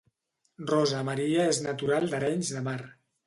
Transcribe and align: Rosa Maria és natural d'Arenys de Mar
Rosa 0.71 1.01
Maria 1.09 1.45
és 1.51 1.59
natural 1.67 2.09
d'Arenys 2.15 2.53
de 2.57 2.65
Mar 2.71 2.79